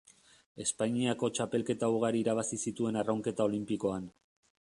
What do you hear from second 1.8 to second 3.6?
ugari irabazi zituen arraunketa